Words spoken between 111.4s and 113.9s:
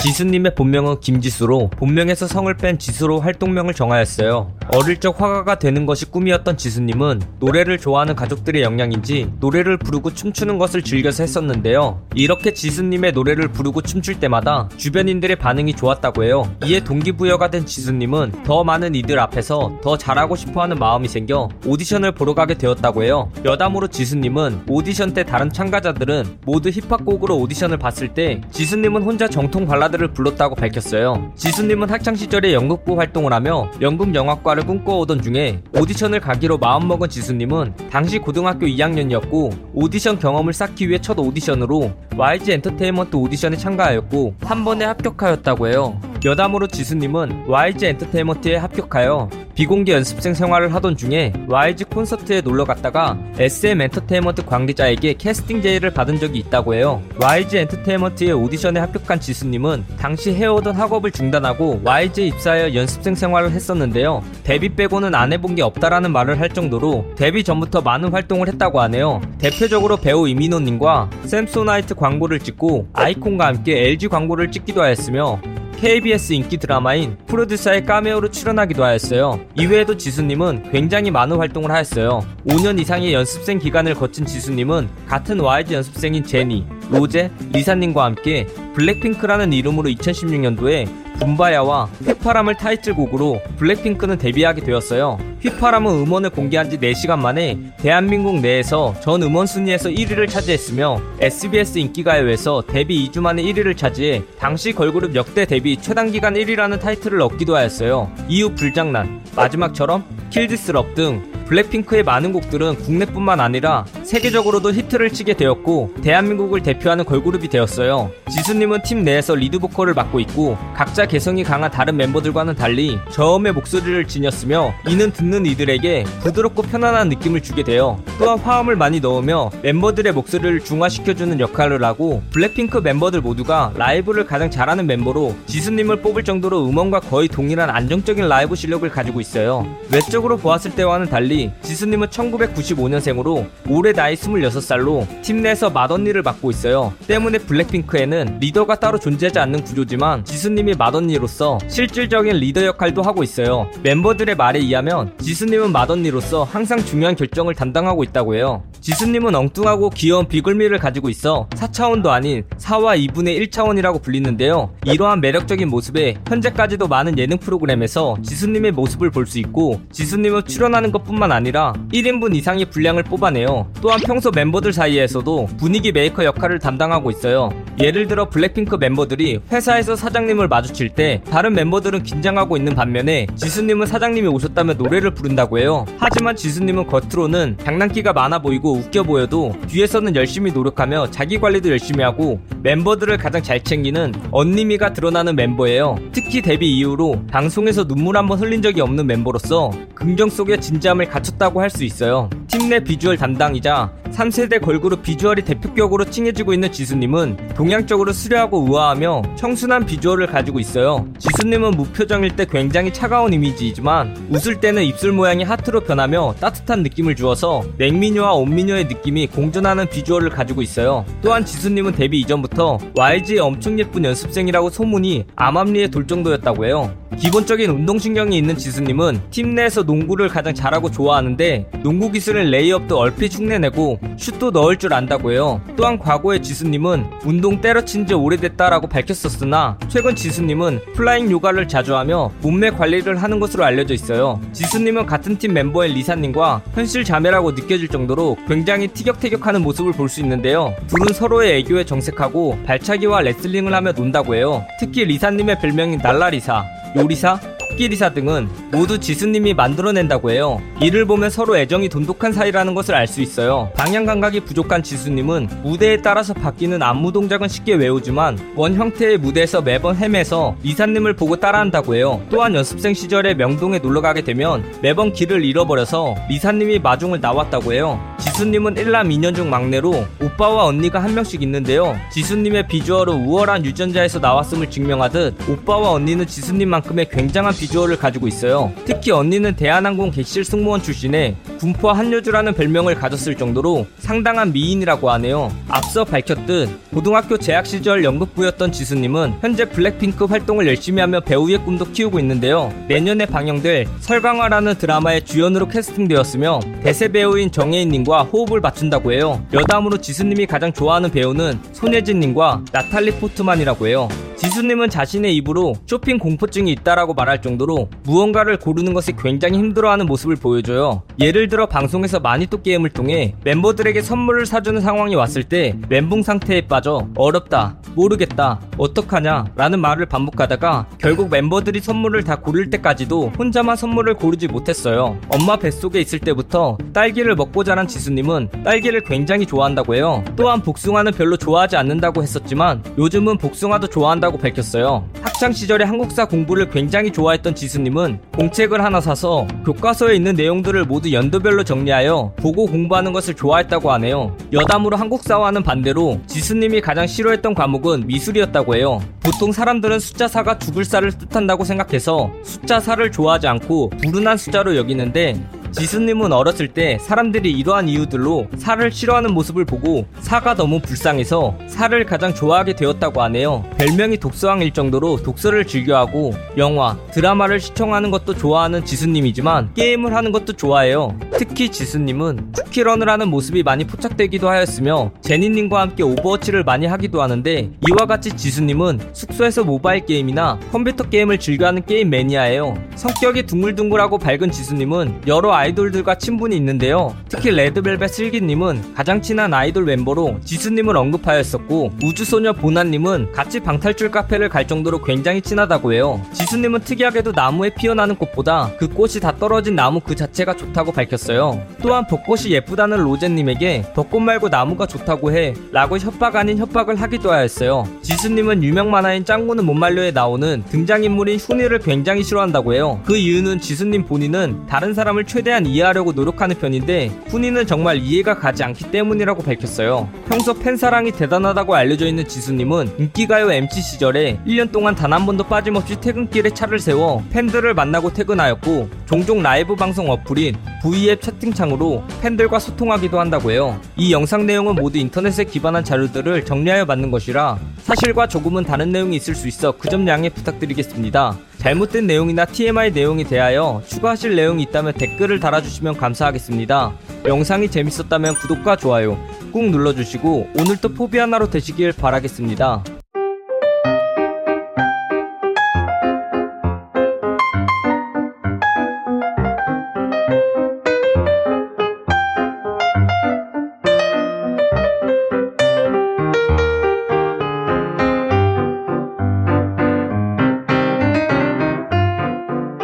블랙핑크의 많은 곡들은 국내뿐만 아니라